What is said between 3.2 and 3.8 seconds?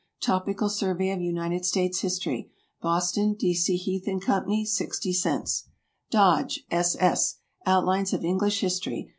D. C.